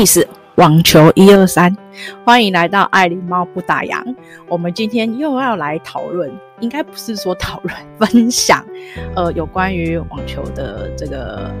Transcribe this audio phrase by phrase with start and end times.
[0.00, 0.24] 意思
[0.54, 1.76] 网球一二三，
[2.24, 4.00] 欢迎来到爱狸猫不打烊。
[4.46, 6.30] 我们今天又要来讨论，
[6.60, 8.64] 应该不是说讨论，分享，
[9.16, 11.52] 呃，有关于网球的这个。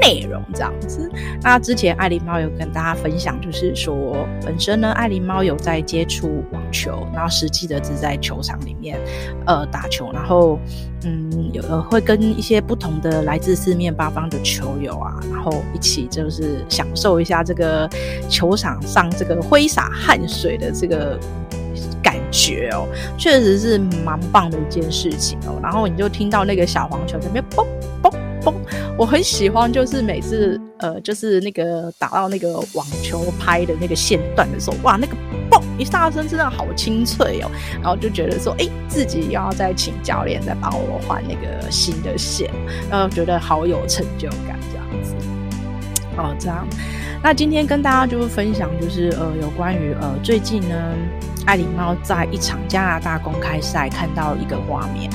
[0.00, 1.10] 内容这样子，
[1.42, 8.98] 那之前爱琳猫有跟大家分享，就是说本身呢，爱琳猫有在接触网球，然后实际的是在球场里面
[9.46, 10.58] 呃打球，然后
[11.04, 17.88] 嗯有会跟一些不同的来自四面八方的球友啊，然后一起就是享受一下这个
[18.28, 21.18] 球场上这个挥洒汗水的这个
[22.02, 25.58] 感觉哦，确实是蛮棒的一件事情哦。
[25.62, 27.66] 然后你就听到那个小黄球在那边嘣
[28.02, 28.23] 嘣。
[28.96, 35.16] 我很喜欢，就是每次呃，就是那个打到那个网球拍的那个线段的时候，哇，那个
[35.50, 37.50] 嘣一下声真的好清脆哦，
[37.82, 42.50] 然后就觉得说，哎、自己要再请教练再帮我换那个新的线，
[42.90, 45.14] 然后觉得好有成就感这样子。
[46.16, 46.64] 哦，这样，
[47.22, 50.76] 那今天跟大家就是分享，就是呃，有关于呃，最近呢，
[51.44, 55.10] 爱琳猫在一场加拿大公开赛看到一个画面。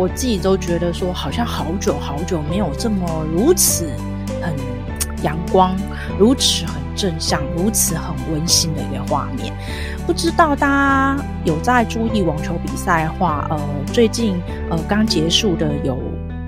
[0.00, 3.06] 我自己都觉得说，好像好久好久没有这么
[3.36, 3.86] 如此
[4.40, 4.54] 很
[5.22, 5.76] 阳光、
[6.18, 9.52] 如此很正向、如此很温馨的一个画面。
[10.06, 13.60] 不知道大家有在注意网球比赛的话，呃，
[13.92, 16.00] 最近呃刚结束的有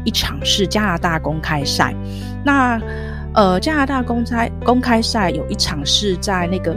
[0.02, 1.94] 一场是加拿大公开赛。
[2.42, 2.80] 那
[3.34, 6.74] 呃加拿大公开公开赛有一场是在那个。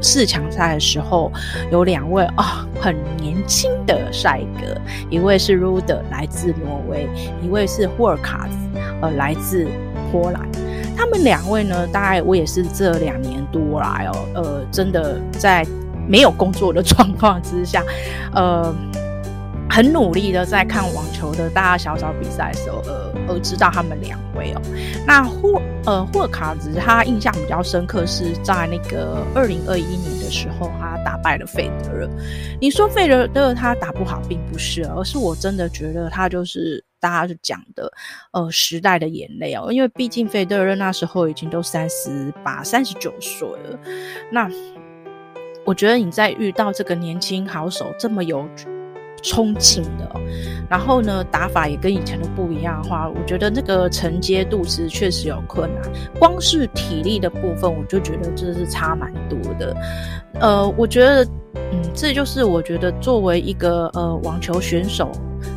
[0.00, 1.32] 四强赛的时候，
[1.70, 4.80] 有两位啊、很年轻的帅哥，
[5.10, 7.08] 一位是 Ruder，来自挪威，
[7.42, 8.48] 一位是霍尔卡，
[9.00, 9.66] 呃，来自
[10.12, 10.42] 波兰。
[10.96, 15.66] 他们两位呢，大概我也是这两年多来哦，呃，真的在
[16.08, 17.82] 没有工作的状况之下，
[18.34, 18.74] 呃。
[19.68, 24.62] 很努力的在看网球的大大小小比赛的时候，呃，而知道他们两位哦。
[25.06, 32.08] 那霍呃霍卡兹他印象比较深刻是在那个二零二一年的时候，他打败了费德勒。
[32.60, 37.92] 你说费德勒他打不好，并不是，而是我真的觉得他就是大家就讲的
[38.32, 43.78] 呃时代的眼泪哦，因为毕竟费德勒那时候已经都三十八、三十九岁了。
[44.30, 44.48] 那
[45.66, 48.48] 我觉得你在遇到这个年轻好手这么有。
[49.26, 50.08] 冲劲的，
[50.70, 55.82] 然后呢，打法也跟以前的不一样的话，我觉得那个承接度是确实有困难。
[56.16, 59.76] 光是体力的部分，我就觉得这是差蛮多的。
[60.38, 65.10] 呃，我觉得，嗯，这就是我觉得作为一个呃网球选手，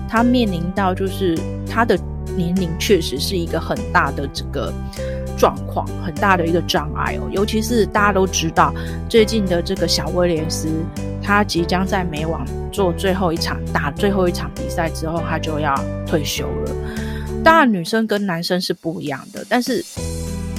[0.09, 1.37] 他面临到就是
[1.69, 1.95] 他的
[2.35, 4.73] 年龄确实是一个很大的这个
[5.37, 7.29] 状况，很大的一个障碍哦。
[7.31, 8.73] 尤其是大家都知道，
[9.07, 10.69] 最近的这个小威廉斯。
[11.29, 16.71] 他即将在美网做最后一场，打最后一场比赛之后，他就要退休了。
[17.43, 19.85] 当然，女生跟男生是不一样的，但是，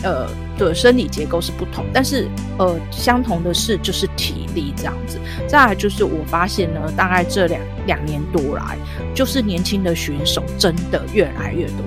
[0.04, 5.18] 呃，的，生理结构是不同，但是，呃，相同的是就是体力这样子。
[5.48, 8.78] 再来就是我发现呢，大概这两两年多来，
[9.12, 11.78] 就是年轻的选手真的越来越多。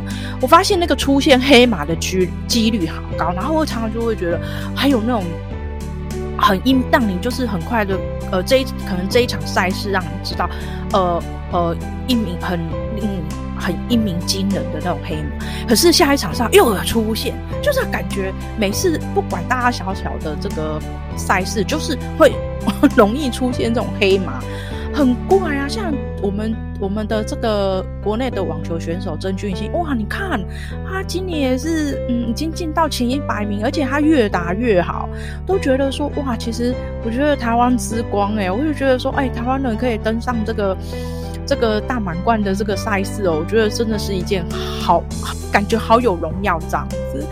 [0.41, 4.41] 我发现那个出现黑马的几几率好高，然后我常常就会觉得
[4.75, 5.23] 还有那种。
[6.35, 7.97] 很阴荡你就是很快的，
[8.33, 10.49] 呃，这一可能这一场赛事让你知道，
[10.91, 11.77] 呃呃，
[12.07, 12.59] 一名很
[12.99, 13.21] 嗯
[13.59, 20.81] 很一鸣惊人的那种黑马，可是下一场上又有出现，就是感觉每次不管大大小小的这个
[21.15, 22.33] 赛事，就是会
[22.97, 24.39] 容易出现这种黑马。
[24.93, 30.39] 很怪啊，像我们我们的这个国内的网球选手曾俊欣，哇，你看
[30.87, 35.09] 他今年也是嗯已经进到前一百名，而且他越打越好，
[35.47, 40.77] 都觉得说哇，其实我觉得台湾之光哎、我就觉得说哎，台湾人可以登上这个
[41.45, 44.45] 这个大满贯的这个赛事哦，我觉得真的是一件
[44.79, 45.03] 好
[45.51, 47.27] 感觉好有荣耀这样子。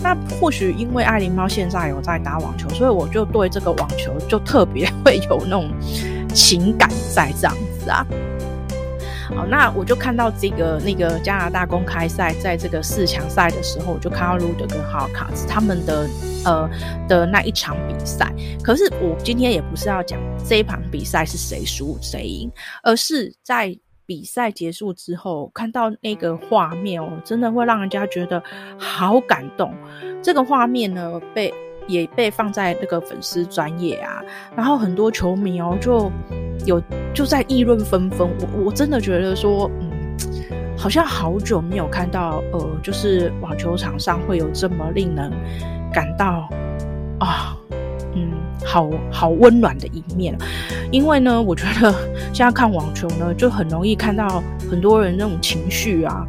[0.00, 5.70] 那或许因为爱琳猫现在有在打网球，所以我就对这个网球就特别会有那种。
[6.32, 8.06] 情感在这样子啊，
[9.34, 16.08] 好，那我就看到这个那个加拿大公开赛，在这个四强赛的时候，我就看到鲁德跟哈卡兹他们的
[16.44, 16.68] 呃
[17.08, 18.32] 的那一场比赛。
[18.62, 22.50] 可是我今天也不是要讲这一场比赛是谁输谁赢，
[22.82, 28.42] 而是在比赛结束之后看到那个画面哦，真的会让人家觉得
[28.78, 29.74] 好感动。
[30.22, 31.52] 这个画面呢被。
[31.86, 34.22] 也被放在那个粉丝专业啊，
[34.56, 36.10] 然后很多球迷哦，就
[36.66, 36.82] 有
[37.14, 38.28] 就在议论纷纷。
[38.40, 40.16] 我我真的觉得说，嗯，
[40.76, 45.30] 好像好久没有看到，呃，就是网球场上会有这么令人
[45.92, 46.48] 感到
[47.18, 47.56] 啊，
[48.14, 48.32] 嗯，
[48.64, 50.36] 好好温暖的一面。
[50.90, 51.94] 因为呢，我觉得
[52.34, 56.26] 现在看网球呢，就很容易看到很多人那种情绪啊。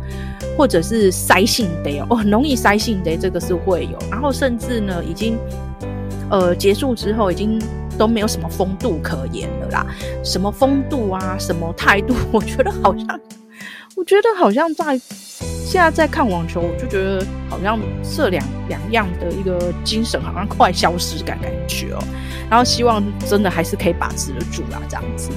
[0.56, 3.98] 或者是塞性的哦，很容易塞性的，这个是会有。
[4.12, 5.36] 然后甚至呢，已经
[6.30, 7.60] 呃结束之后已经
[7.98, 9.88] 都没有什么风度可言了啦，
[10.24, 13.20] 什么风度啊，什么态度，我觉得好像，
[13.98, 14.96] 我觉得好像在
[15.74, 22.04] 现在在看网球，我就觉得好像这两两样的一个精神好像快消失感感觉哦，
[22.48, 25.32] 然后希望真的还是可以把持得住啦，这样子。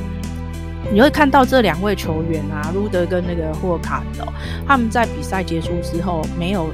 [0.93, 4.27] 你会看到这两位球员啊，鲁德跟那个霍尔卡德，
[4.69, 6.69] 他们在比赛结束之后，没有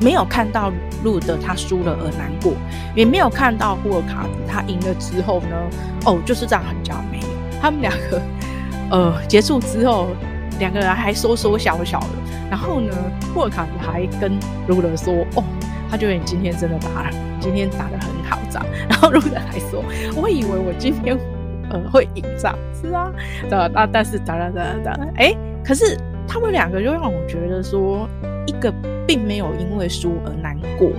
[0.00, 2.52] 没有看到鲁德他输了而难过，
[2.94, 5.56] 也没有看到霍尔卡德他赢了之后呢，
[6.06, 7.18] 哦，就是这样很假美。
[7.60, 8.22] 他们两个
[8.92, 10.10] 呃结束之后，
[10.60, 12.08] 两个人还说说笑笑的，
[12.54, 12.94] 然后呢，
[13.34, 15.42] 霍尔卡还跟鲁德说，哦，
[15.90, 17.10] 他觉得你今天真的打了，
[17.40, 18.66] 今天打得很好，这样。
[18.88, 19.82] 然后鲁德还说，
[20.14, 21.18] 我以为我今天。
[21.70, 23.10] 呃，会赢这样子啊，
[23.48, 23.88] 对 吧？
[23.90, 25.34] 但是哒哒哒哒，哎，
[25.64, 25.98] 可是
[26.28, 28.06] 他们两个就让我觉得说，
[28.46, 28.70] 一个
[29.06, 30.90] 并没有因为输而难过，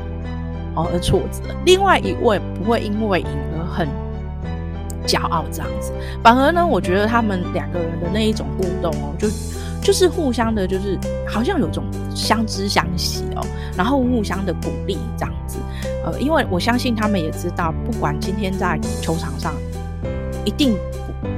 [0.74, 3.88] 哦，而挫折；另外一位不会因为赢而很
[5.06, 5.94] 骄傲这样子，
[6.24, 9.28] 反而呢，我觉得他们两个人的那一种互动哦，就
[9.86, 11.86] 就是互相的，就是好像有种
[12.16, 13.46] 相知相惜哦，
[13.78, 15.60] 然后互相的鼓励这样子。
[16.04, 19.54] 呃，因为我相信他们也知道，不管今天在球场上。
[20.48, 20.78] 一定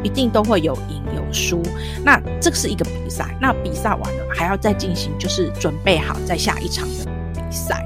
[0.03, 1.63] 一定都会有赢有输，
[2.03, 7.81] 那这是一个比赛，那比赛完了还要再进行，就是准备好在下一场的比赛。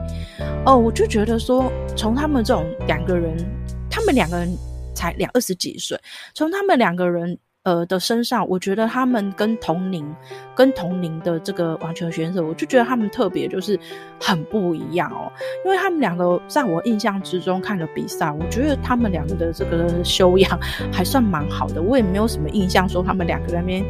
[0.65, 3.37] 哦，我就觉得说，从他们这种两个人，
[3.87, 4.51] 他们两个人
[4.95, 5.95] 才两二十几岁，
[6.33, 7.37] 从他们两个人。
[7.63, 10.15] 呃的身上，我觉得他们跟同龄、
[10.55, 13.79] 跟同龄的这个网球选手，我就觉得他们特别就是
[14.19, 15.31] 很不一样哦。
[15.63, 20.59] 因为他们两个在我印象之中看了比赛，我觉得他们两个的这个修养
[20.91, 21.81] 还算蛮好的。
[21.81, 23.85] 我也没有什么印象说他们两个在那边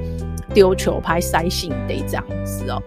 [0.54, 2.82] 丢球拍 塞信得这样子哦。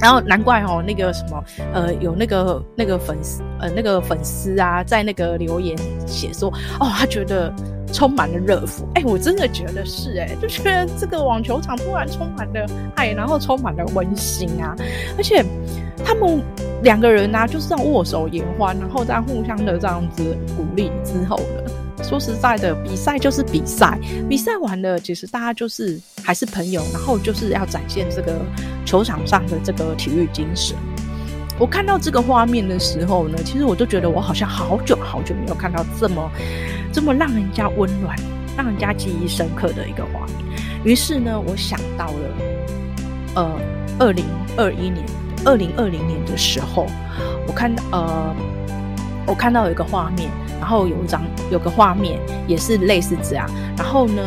[0.00, 5.76] 然后难怪哦，那个什么呃，有那个那个粉丝呃那个粉丝啊，在那个留言
[6.06, 7.52] 写说哦，他觉得。
[7.92, 12.64] 充满了热敷，哎、我真的觉得是、欸，哎，就觉得这个网球场突然充满了
[12.94, 14.76] 爱，然后充满了温馨啊，
[15.16, 15.44] 而且
[16.04, 16.40] 他们
[16.84, 20.22] 两个人啊，就是这样握手言欢，然后在互相的这样子
[20.56, 23.98] 鼓励之后呢，说实在的，比赛就是比赛，
[24.28, 28.40] 比赛完了，其实大家就是还是朋友，然后就是要展现这个
[28.84, 30.76] 球场上的这个体育精神。
[31.58, 36.30] 我看到这个画面的时候呢，其实我都觉得我好像好久好久没有看到这么
[36.90, 38.16] 这么让人家温暖、
[38.56, 40.36] 让人家记忆深刻的一个画面。
[40.84, 42.36] 于是呢，我想到了，
[43.34, 43.60] 呃，
[43.98, 44.24] 二零
[44.56, 45.04] 二一年、
[45.44, 46.86] 二零二零年的时候，
[47.46, 48.34] 我看呃，
[49.26, 51.20] 我看到有一个画面，然后有一张
[51.50, 54.22] 有个画面也是类似这样，然后呢。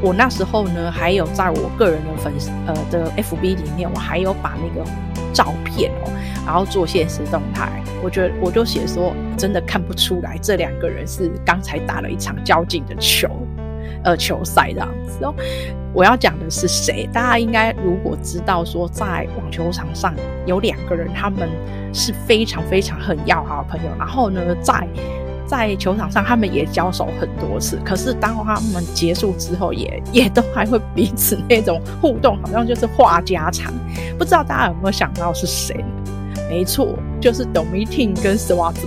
[0.00, 4.82] 我那时候呢，还有在我个人的粉丝呃的 FB 里面，我还有把那个
[5.30, 6.10] 照片哦，
[6.46, 7.70] 然后做现实动态。
[8.02, 13.28] 我觉得我就写说，真的看不出来这两个人是刚才打了一场交劲的球，
[14.04, 15.34] 呃，球赛这样子哦。
[15.94, 17.08] 我要讲的是谁？
[17.12, 20.14] 大家应该如果知道说，在网球场上
[20.46, 21.48] 有两个人，他们
[21.92, 23.90] 是非常非常很要好的朋友。
[23.98, 24.86] 然后呢，在
[25.46, 33.72] 在球场上，他们也交手很多次，可是当他们结束之后也，也都还会彼此那种互动，好像就是话家常。
[34.18, 35.84] 不知道大家有没有想到是谁？
[36.50, 38.86] 没错，就是 Dominic 跟斯瓦兹。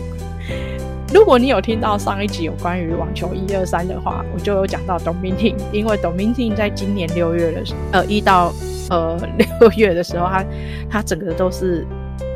[1.13, 8.53] 如果你有听到上一集有关于网球一二三的话，我就有讲到 Dominic，因为 Dominic 在今年六月的时呃一到
[8.89, 9.17] 呃
[9.59, 10.45] 六月的时候，他
[10.89, 11.85] 他整个都是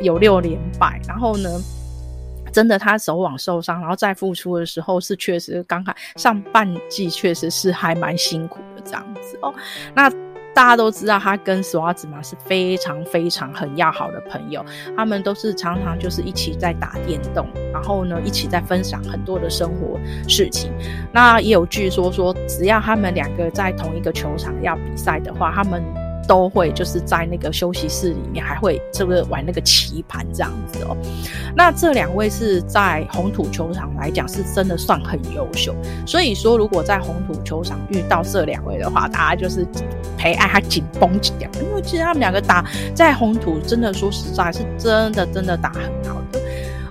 [0.02, 1.48] 有六连败，然后呢。
[2.52, 9.52] 真的，他手腕受伤，然后再复出的时候是确实刚开上半季，确实是还蛮辛苦的这样子哦。
[9.94, 10.10] 那
[10.56, 14.64] 大家都知道，他跟斯瓦兹玛是非常非常很要好的朋友，
[14.96, 20.72] 他们都是常常就是一起在打电动，然后呢一起在分享很多的生活事情。
[21.12, 25.84] 那也有据说说，只要他们两个在同一个球场要比赛的话，他们。
[26.26, 30.96] 都会就是在那个休息室里面，还会这个玩那个棋盘这样子哦。
[31.54, 35.74] 那这两位是在红土球场来讲，是真的算很优秀。
[36.06, 39.66] 所以说，如果在红土球场遇到这两位的话，大家就是
[40.16, 42.64] 陪爱他紧绷紧点，因为其实他们两个打
[42.94, 46.20] 在红土，真的说实在，是真的真的打很好。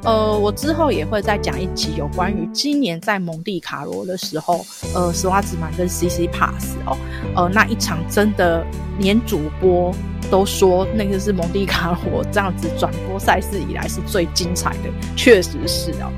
[0.05, 6.95] 呃，我之后也会再讲一集有关于今年在蒙地卡罗的时候，呃，石瓦兹曼跟 CC Pass 哦，
[7.35, 8.63] 呃，那一场真的
[8.99, 9.91] 连主播
[10.29, 16.11] 都说那个是蒙地卡罗这样子转播赛事以来是最精彩的，确实是哦。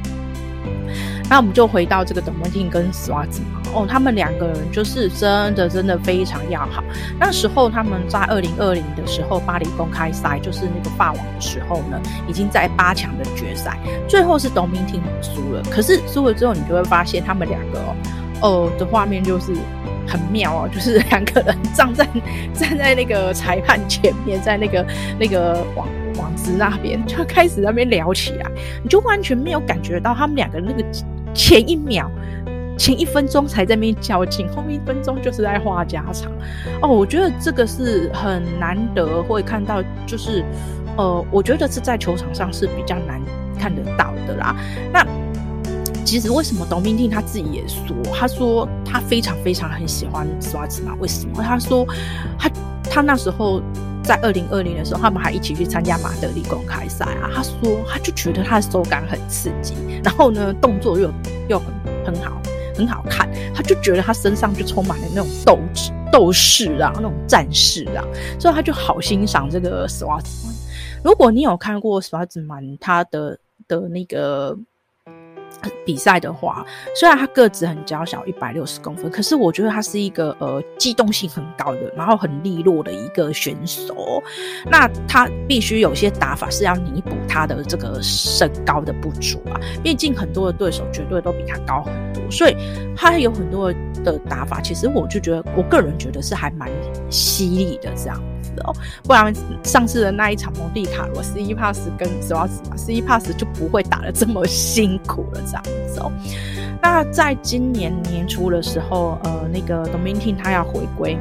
[1.29, 6.83] 那我们就回到这个董文婷跟史瓦兹嘛，哦，他们两个人就是真的真的非常要好。
[7.19, 15.61] 那时候他们在二零二零的时候巴黎公开赛，就是那个霸王的时候呢，已经在八强的决赛，最后是董文婷输了。
[15.69, 17.95] 可是输了之后，你就会发现他们两个哦，
[18.41, 19.53] 哦的画面就是
[20.07, 22.07] 很妙哦，就是两个人站在
[22.53, 24.85] 站在那个裁判前面，在那个
[25.19, 25.87] 那个网。
[26.17, 30.83] 网子那边就开始那边聊起来，你就完全没有感觉到他们两个那个
[31.37, 32.09] 前一秒、
[32.79, 36.31] 前一分钟才在那边较劲，后面一分钟就是在话家常。
[36.81, 40.43] 哦，我觉得这个是很难得会看到，就是
[40.97, 43.21] 呃，我觉得是在球场上是比较难
[43.59, 44.55] 看得到的啦。
[44.91, 45.05] 那
[46.03, 50.95] 其实为什么董明静他自己也说，他说他非常非常很喜欢斯瓦兹嘛？
[50.99, 51.43] 为什么？
[51.43, 51.85] 他说
[52.39, 52.49] 他
[52.89, 53.61] 他那时候。
[54.07, 57.29] 在二零二零的时候，他们还一起去参加马德里公开赛啊。
[57.35, 61.11] 他说，他就觉得他的手感很刺激，然后呢，动作又
[61.49, 61.67] 又很
[62.05, 62.41] 很好，
[62.73, 63.29] 很好看。
[63.53, 68.01] 他就觉得他身上就充满了那种斗志、斗士啊，那种战士啊，
[68.39, 70.55] 所以他就好欣赏这个史瓦兹曼。
[71.03, 73.37] 如果你有看过史瓦兹曼他的
[73.67, 74.57] 的那个。
[75.85, 84.21] 比赛的话，虽然他个子很娇小，一百六十公分，可是我觉得他是一个呃机动性很高的，然后很利落的一个选手。
[84.69, 92.55] 那他必须有些打法是要弥补他的这个身高的不足啊，毕竟很多的对手绝对都比他高很多，所以
[92.95, 93.73] 他有很多
[94.03, 94.61] 的打法。
[94.61, 96.69] 其实我就觉得，我个人觉得是还蛮
[97.09, 98.21] 犀利的这样
[98.65, 98.73] 哦。
[99.03, 105.41] 不然上次的那一场蒙地卡罗，斯伊帕斯跟斯瓦兹嘛，斯伊帕斯就不会打得这么辛苦了。
[105.45, 106.11] 这样子哦，
[106.81, 111.17] 那在今年年初的时候，呃，那个 Dominic 他要回归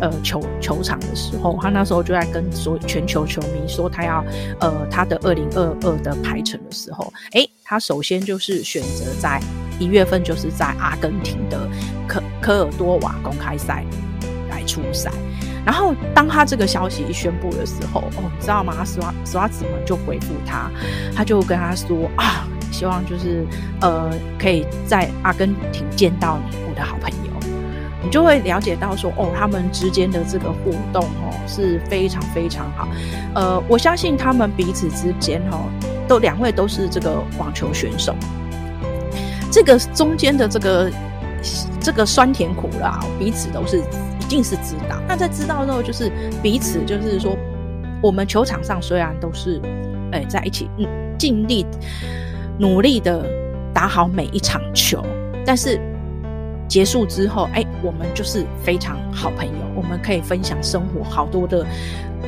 [0.00, 4.24] 呃球球场的时候，他那时候就在跟所全球球迷说，他要
[4.60, 9.40] 呃他的二零二二的排程的时候，诶，他首先就是选择在
[9.78, 11.68] 一月份就是在阿根廷的
[12.06, 13.84] 科科尔多瓦公开赛
[14.50, 15.10] 来出赛，
[15.64, 18.84] 然后当他这个消息一宣布的时候，哦，你知道吗？
[18.84, 20.70] 斯瓦斯瓦兹们就回复他，
[21.14, 22.46] 他就跟他说啊。
[22.72, 23.46] 希望就是
[23.80, 27.30] 呃，可以在阿根廷见到你，我的好朋友，
[28.02, 32.88] 你就会了解到说，哦，他们之间的这个互动哦是非常非常好。
[33.36, 35.60] 呃，我相信他们彼此之间哈，
[36.08, 38.12] 都两位都是这个网球选手，
[39.52, 40.90] 这个中间的这个
[41.80, 43.84] 这个酸甜苦辣，彼此都是
[44.24, 44.96] 一定是知道。
[45.06, 46.10] 那在知道之后，就是
[46.42, 47.36] 彼此就是说，
[48.02, 49.60] 我们球场上虽然都是
[50.12, 50.86] 哎在一起，嗯，
[51.18, 51.66] 尽力。
[52.56, 53.26] 努力的
[53.72, 55.04] 打好每一场球，
[55.44, 55.76] 但是
[56.68, 61.66] 结束之后，哎、我们就是非常好朋友，我们可以分享生活好多的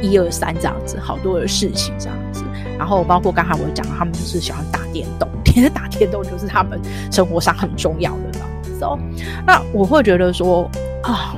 [0.03, 2.43] 一二三这样子，好多的事情这样子。
[2.77, 6.81] 然后包括刚才我讲，他们就是喜欢打电动，其实打电动就是他们
[7.13, 8.99] 生活上很重要的这样子哦。
[9.47, 10.69] 那我会觉得说
[11.05, 11.37] 啊，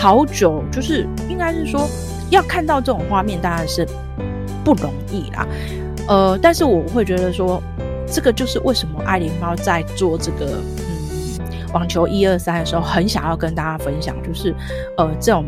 [0.00, 1.86] 好久就是应该是说
[2.30, 3.86] 要看到这种画面，当然是
[4.64, 5.46] 不容易啦。
[6.08, 7.62] 呃，但是我会觉得说。
[8.12, 11.38] 这个就是为什么爱琳猫在做这个嗯
[11.72, 14.52] 网球一二三的时候，很想要跟大家分享，就是
[14.96, 15.44] 呃这种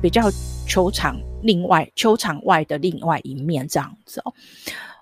[0.00, 0.30] 比较
[0.64, 4.32] 球场另外球场外的另外一面这样子哦。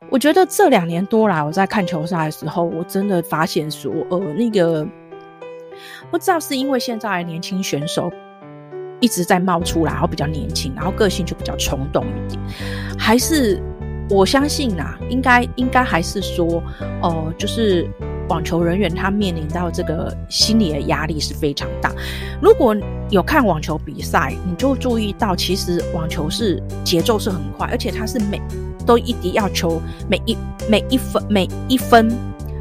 [0.08, 4.88] 我觉得这两年多来，我在看球赛的时候，我真的发现说，呃那个
[6.10, 8.10] 不知道是因为现在的年轻选手
[9.02, 12.40] 一直在冒出来，然后比较年轻，然后个性就比较冲动一点，
[12.98, 13.60] 还是。
[14.10, 16.62] 我相信啊，应该应该还是说，
[17.00, 17.88] 呃，就是
[18.28, 21.90] 网球人员他面临到这个心理的压力是非常大。
[22.42, 22.76] 如果
[23.08, 28.38] 有看网球比赛，你就注意到，其实网球是节奏是很快，而且它是每
[28.84, 29.80] 都一定要求
[30.10, 30.36] 每一
[30.68, 32.12] 每一分每一分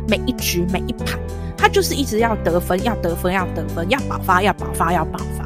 [0.07, 1.19] 每一局每一盘，
[1.57, 5.40] 它就是一直要得分，要得分，要得分，要爆发，要爆发，要爆发。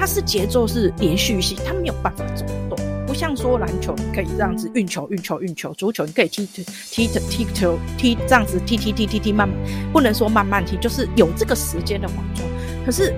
[0.00, 2.78] 它是节奏是连续性，它没有办法走动。
[3.06, 9.58] 不像说篮球你可以这样子运球运球运球，足球你可以踢踢踢踢球踢这样子踢踢踢踢踢慢慢，
[9.92, 12.42] 不能说慢慢踢，就是有这个时间的网球。
[12.86, 13.14] 可是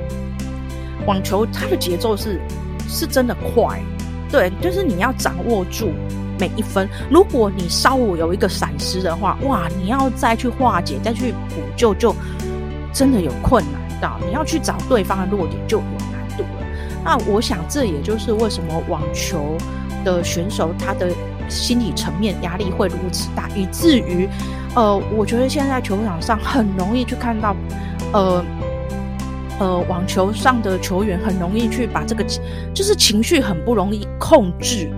[1.07, 2.41] 网球它的节奏是
[2.89, 3.81] 是真的快，
[4.29, 5.93] 对，就是你要掌握住
[6.37, 6.89] 每一分。
[7.09, 12.13] 如果你稍微有一个闪失的话，哇，你要再去化解再去补救，就
[12.93, 16.02] 真的有困难到，你要去找对方的弱点就有。
[17.05, 19.57] 那我想这也就是为什么网球。
[20.05, 21.13] 的选手，他的
[21.49, 24.29] 心理层面压力会如此大，以至于，
[24.75, 27.55] 呃，我觉得现在球场上很容易去看到，
[28.13, 28.45] 呃，
[29.61, 32.25] 呃，网球上的球员很容易去把这个，
[32.75, 34.91] 就是情绪很不容易控制，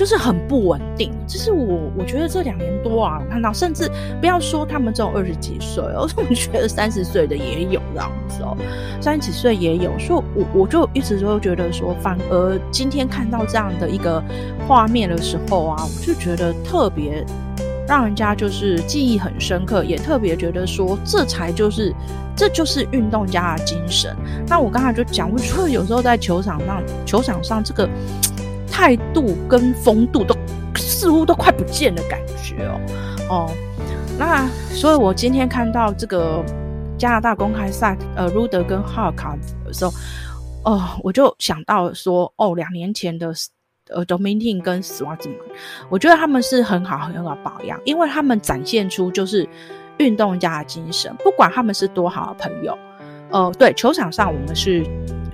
[0.00, 1.12] 就是很不稳定。
[1.26, 3.86] 就是我我觉得这两年多啊，我看到甚至
[4.18, 8.56] 不要说他们这种二十几岁哦， 我觉得三十岁的也有这样子哦，
[8.98, 9.90] 三十几岁也有。
[9.98, 14.24] 所以我我就一直都觉得说，反而今天看到这样的一个
[14.66, 17.22] 画面的时候啊，我就觉得特别。
[17.88, 21.92] 让人家就是记忆很深刻，也特别觉得说，这才就是，
[22.36, 24.14] 这就是运动家的精神。
[24.46, 27.88] 那我刚才就讲，我觉得有时候在球场上，球场上这个
[28.80, 30.34] 态度跟风度都
[30.74, 32.80] 似乎都快不见的感觉哦。
[33.28, 33.50] 哦，
[34.18, 36.42] 那所以我今天看到这个
[36.96, 39.92] 加拿大公开赛，呃，鲁德跟哈尔卡的时候，
[40.64, 43.34] 哦，我就想到说，哦，两年前的。
[43.92, 45.38] 呃，Dominic 跟斯瓦兹曼，
[45.88, 49.44] 我觉得他们是很好很好保养，因为他们展现出就是
[49.98, 51.12] 运动家的精神。
[51.24, 52.78] 不管他们是多好的朋友，
[53.32, 54.86] 呃，对，球场上我们是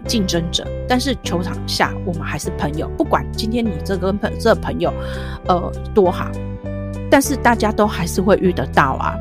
[0.07, 2.89] 竞争者，但是球场下我们还是朋友。
[2.97, 4.93] 不管今天你这个朋这朋友，
[5.47, 6.31] 呃，多好，
[7.11, 9.15] 但是大家都还是会遇得到啊。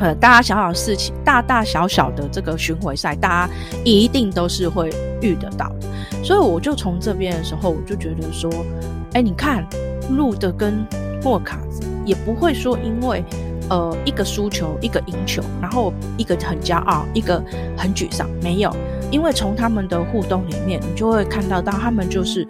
[0.00, 3.52] 呃，大大小小事情，大大小小的这个巡回赛，大家
[3.84, 4.90] 一定都是会
[5.22, 5.86] 遇得到的。
[6.22, 8.50] 所以我就从这边的时候，我就觉得说，
[9.12, 9.64] 哎，你看，
[10.10, 10.84] 路德跟
[11.22, 11.58] 莫卡
[12.04, 13.24] 也不会说因为
[13.70, 17.40] 呃一个输球，一个赢球，然后一个很骄傲，一个
[17.76, 18.76] 很沮丧，没有，
[19.14, 22.44] 因为从他们的互动里面，你就会看到到他们就是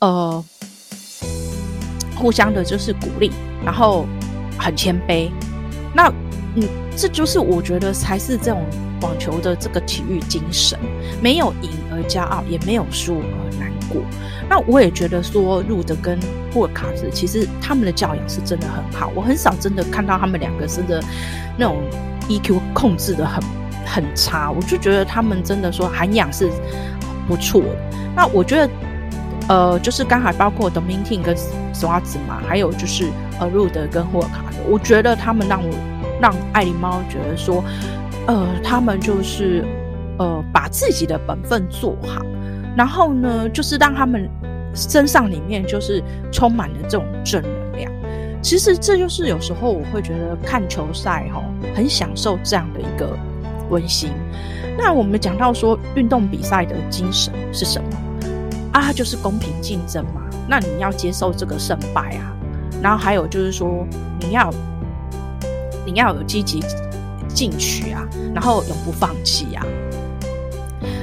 [0.00, 0.44] 呃
[2.14, 3.30] 互相的就是鼓励，
[3.64, 4.04] 然后
[4.58, 5.30] 很谦卑，
[5.94, 6.12] 那。
[6.56, 6.62] 嗯，
[6.96, 8.64] 这就是我觉得才是这种
[9.00, 10.78] 网球的这个体育精神，
[11.20, 14.00] 没有赢而骄傲，也没有输而难过。
[14.48, 16.16] 那我也觉得说，路德跟
[16.52, 21.02] 霍卡斯其实他们的教养是真的很好，我很少真的看到他们两个真的
[21.58, 21.76] 那种
[22.28, 23.42] EQ 控制的很
[23.84, 26.50] 很差，我就觉得他们真的说涵养是
[27.28, 27.76] 不错的。
[28.16, 28.70] 那我觉得，
[29.48, 33.06] 呃，就是刚才包括 Dominic 跟斯瓦兹嘛，还有就是
[33.40, 35.74] 呃鲁德跟霍尔卡兹，我觉得他们让我。
[36.20, 37.62] 让爱丽猫觉得说，
[38.28, 39.64] 呃，他们就是，
[40.16, 42.24] 呃，把自己的本分做好，
[42.76, 44.30] 然后呢，就是让他们
[44.74, 47.92] 身上里面就是充满了这种正能量。
[48.40, 51.42] 其实这就是有时候我会觉得看球赛哈，
[51.74, 53.18] 很享受这样的一个
[53.74, 54.12] 温馨。
[54.78, 57.88] 那我们讲到说运动比赛的精神是什么
[58.72, 58.92] 啊？
[58.92, 60.22] 就是公平竞争嘛。
[60.48, 62.32] 那你要接受这个胜败啊，
[62.80, 63.84] 然后还有就是说
[64.20, 64.48] 你要。
[65.86, 66.62] 你要有积极
[67.28, 69.62] 进取啊，然后永不放弃啊，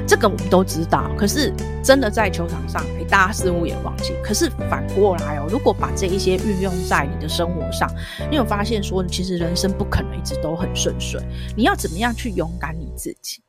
[0.07, 1.11] 这个我们都知道。
[1.15, 1.53] 可是
[1.83, 4.13] 真的在球场上，哎，大家似乎也忘记。
[4.23, 7.89] 可是反过来哦，如果把这一些运用在你的生活上，
[8.29, 11.19] 你有发现说，其实人生不可能一直都很顺遂。
[11.55, 13.41] 你要怎么样去勇敢你自己，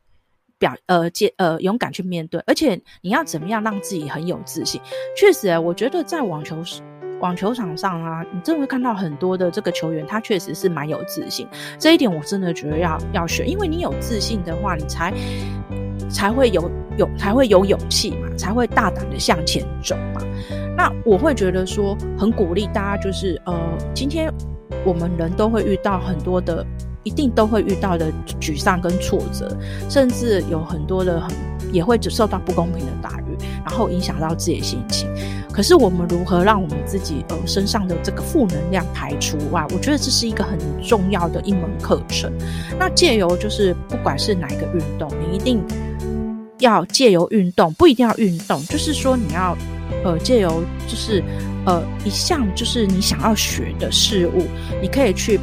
[0.59, 4.81] 表呃接呃勇敢去面对，而且你要怎么样让自己很有自信。
[5.17, 6.63] 确实，我觉得在网球
[7.21, 11.47] 网球场上啊，你真的会看到很多的这个球员，他确实是蛮有自信。
[11.79, 15.13] 这一点我真的觉得要要学，因为你有自信的话，你才
[16.13, 20.21] 才会有勇，才会有勇气嘛，才会大胆的向前走嘛。
[20.77, 23.55] 那我会觉得说，很鼓励大家，就是呃，
[23.95, 24.33] 今天
[24.85, 26.65] 我们人都会遇到很多的，
[27.03, 29.57] 一定都会遇到的沮丧跟挫折，
[29.89, 31.31] 甚至有很多的很
[31.73, 35.09] 也会只受到不公平的待遇，然后影响到自己的心情。
[35.53, 39.63] 可是我们如何让我们自己呃身上的这个负能量排除外？
[39.71, 42.33] 我觉得这是一个很重要的一门课程。
[42.79, 45.63] 那借由就是不管是哪一个运动，你一定
[46.63, 49.57] 要借由运动，不一定要运动，就是说你要
[50.05, 51.23] 呃借由就是
[51.67, 54.47] 呃一项就是你想要学的事物，
[54.81, 55.39] 你可以去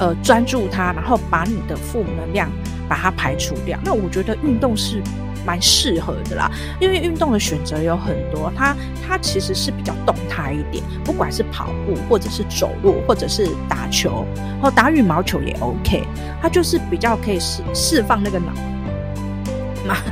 [0.00, 2.50] 呃专注它，然后把你的负能量
[2.88, 3.78] 把它排除掉。
[3.84, 5.02] 那我觉得运动是。
[5.46, 14.26] 蛮适合的啦，因为运动的选择有很多，它它其实是比较动态一点，不管是跑步，或者是走路，或者是打球，
[14.60, 16.02] 或打羽毛球也 OK，
[16.42, 18.52] 它就是比较可以释释放那个脑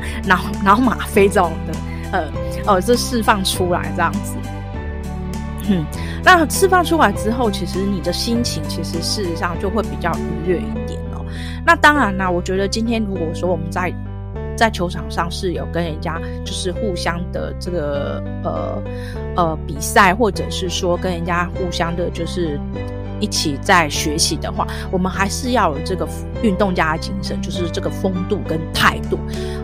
[0.26, 1.74] 脑脑脑吗啡这种的，
[2.12, 2.32] 呃
[2.66, 4.34] 呃，这释放出来这样子，
[5.68, 5.84] 嗯，
[6.24, 11.24] 那释放出来之后，其实你的心情其实事实上就会比较愉悦一点哦。
[11.64, 13.92] 那当然啦，我觉得今天如果说我们在
[14.56, 18.82] 在球场上是有跟人家就是互相的这个呃
[19.36, 22.58] 呃比赛，或者是说跟人家互相的，就是
[23.20, 26.06] 一起在学习的话，我们还是要有这个
[26.42, 29.18] 运动家的精神，就是这个风度跟态度，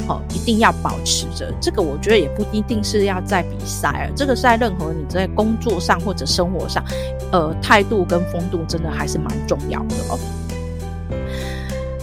[0.09, 1.53] 哦，一定要保持着。
[1.61, 6.85] 这个我觉得也不一定是要在比赛，这个是在任何你在工作上或者生活上，
[7.31, 10.19] 呃，态度跟风度真的还是蛮重要的哦。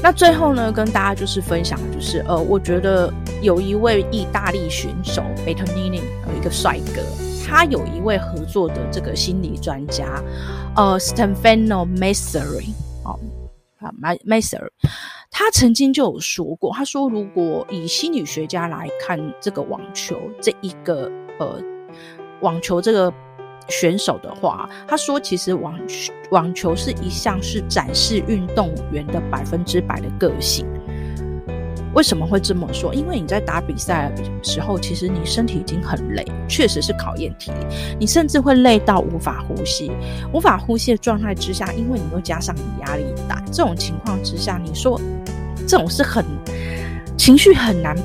[0.01, 7.01] 那最后呢，跟大家就是分享，就是呃，我觉得有一位意大利选手贝特尼尼，有一个帅哥，
[7.49, 10.23] 他有一位合作的这个心理专家，
[10.75, 12.69] 呃，Stefano Messeri，
[13.03, 13.19] 哦，
[13.79, 13.91] 啊
[14.23, 14.69] ，Massari，
[15.31, 21.59] 他曾经就有说过，他说如果以心理学家来看这个网球这一个呃
[22.41, 23.11] 网球这个
[23.67, 25.75] 选手的话，他说其实网
[26.29, 30.67] 网球是一项是展示运动员的百分之百的个性。
[31.93, 32.93] 为什么会这么说？
[32.93, 37.57] 因为你在打比赛的时候，其实你身体已经很累，确实是考验体力。
[37.99, 39.91] 你甚至会累到无法呼吸，
[40.31, 44.99] 无法呼吸的状态之下，因为你又加上你压力大，这种情况之下，你说
[45.67, 46.23] 这种是很
[47.17, 47.95] 情绪很难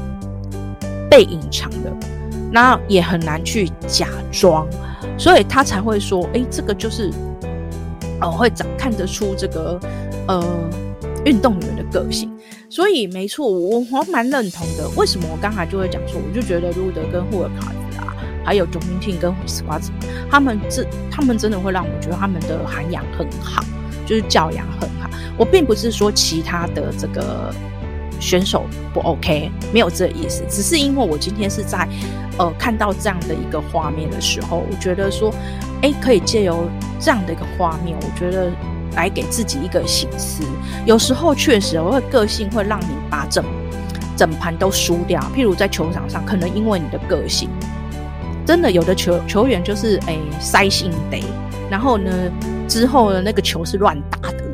[1.11, 1.93] 被隐藏的，
[2.51, 4.67] 那也很难去假装，
[5.19, 7.11] 所以他才会说：“哎，这个就是
[8.21, 9.79] 哦，会长看得出这个
[10.27, 10.43] 呃
[11.25, 12.31] 运动员的个性。”
[12.71, 14.89] 所以没错，我我蛮认同的。
[14.97, 19.93] 为什么我刚才就会讲说，我就觉得路德跟霍尔卡兹啊，还有 Dominic 跟斯瓜子，
[20.29, 23.63] 他们这他们真的会让我觉得他们的涵养很好，
[24.05, 25.09] 就是教养很好。
[25.37, 27.55] 我并不是说其他的这个
[28.19, 31.89] 选手不 OK，没有这个意思，只是因为我今天是在
[32.39, 35.33] 呃看到这样的一个画面的时候，我觉得说，
[35.83, 38.51] 哎，可以借由这样的一个画面，我觉得。
[38.97, 40.45] 来给自己一个醒思，
[40.87, 43.45] 有时候确实我会个性会让你把整
[44.17, 45.21] 整盘都输掉。
[45.35, 47.49] 譬如在球场上，可能因为你的个性，
[48.47, 51.23] 真的有的球球员就是诶塞性得，
[51.71, 52.11] 然后呢
[52.69, 54.45] 之后呢那个球是乱打的，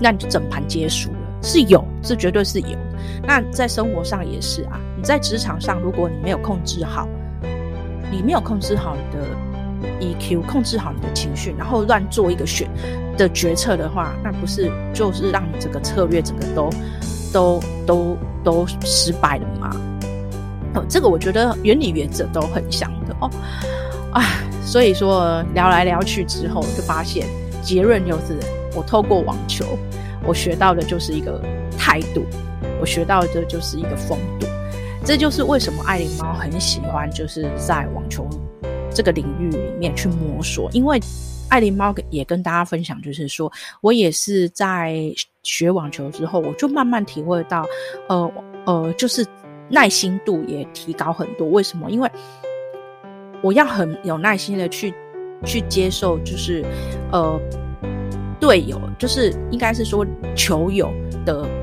[0.00, 2.78] 那你就整盘皆输了，是有，是绝对是有。
[3.26, 7.08] 那在生活上也是啊，你在职场上，如果你没有控制好，
[8.10, 9.26] 你没有控制好你的。
[10.00, 12.68] EQ 控制好你的情绪，然后乱做一个选
[13.16, 16.70] 的决策的话，那不是就是让你这个策略整个都
[17.32, 19.70] 都都都失败了吗？
[20.74, 23.30] 哦，这个我觉得原理原则都很像的哦。
[24.12, 24.24] 哎，
[24.64, 27.26] 所以说聊来聊去之后，就发现
[27.62, 28.38] 结论就是，
[28.74, 29.78] 我透过网球，
[30.24, 31.40] 我学到的就是一个
[31.78, 32.24] 态度，
[32.80, 34.46] 我学到的就是一个风度。
[35.04, 38.26] 这就是为什么爱琳猫很喜欢，就是在网球。
[38.94, 41.00] 这个领域里面去摸索，因为
[41.50, 47.66] 爱琳猫也跟大家分享，就是说我也是在学网球之后，我就慢慢体会到，
[48.08, 48.32] 呃
[48.64, 49.26] 呃，就是
[49.68, 51.46] 耐心度也提高很多。
[51.48, 51.90] 为什么？
[51.90, 52.10] 因为
[53.42, 54.94] 我要很有耐心的去
[55.44, 56.64] 去接受，就是
[57.12, 57.38] 呃
[58.40, 60.04] 队友，就是应该是说
[60.34, 60.90] 球友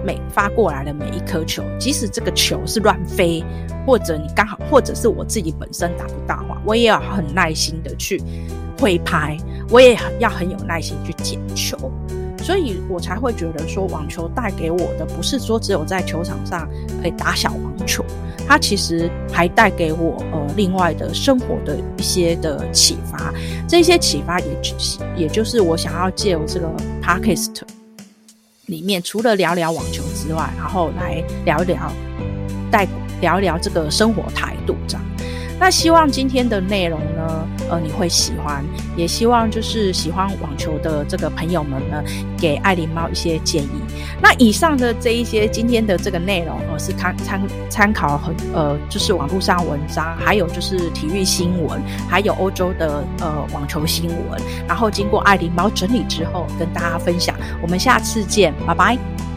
[0.05, 3.43] 每发过来的每一颗球，即使这个球是乱飞。
[3.83, 8.21] 或者你刚好，或者是我自己本身打不到话，我也要很耐心的去
[8.79, 9.35] 挥拍，
[9.71, 11.75] 我也要很有耐心去捡球，
[12.43, 16.69] 所以我才会觉得说，网球带给我的不是说只有在球场上
[17.01, 18.05] 可以打小网球，
[18.47, 23.33] 它其实还带给我呃另外的生活的一些的启发，
[23.67, 24.45] 这些启发也
[25.17, 27.61] 也就是我想要借由这个 podcast
[28.71, 31.93] 里面，除了聊聊网球之外，然后来聊一聊
[32.71, 32.88] 带。
[33.21, 35.05] 聊一聊这个生活态度，这样。
[35.60, 38.63] 那希望今天的内容呢，呃，你会喜欢，
[38.97, 42.03] 也希望就是喜欢网球的这个朋友们呢，
[42.38, 43.69] 给爱琳猫一些建议。
[44.21, 57.34] 那以上的这一些今天的这个内容，呃，是参参参考很呃，就是网络上文章，还有就是体育新闻，还有欧洲的呃网球新闻，然后经过爱琳猫整理之后跟大家分享。
[57.62, 59.30] 我们下次见，拜拜。